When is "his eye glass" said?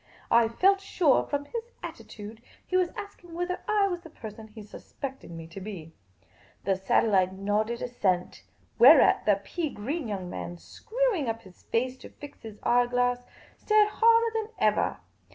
12.41-13.27